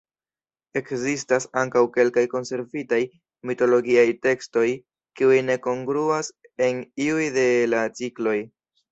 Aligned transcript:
Ekzistas 0.79 1.43
ankaŭ 1.63 1.81
kelkaj 1.97 2.21
konservitaj 2.31 2.97
mitologiaj 3.49 4.05
tekstoj 4.27 4.63
kiuj 5.21 5.37
ne 5.51 5.57
kongruas 5.67 6.31
en 6.69 6.81
iuj 7.05 7.27
de 7.37 7.45
la 7.75 7.83
cikloj. 8.01 8.35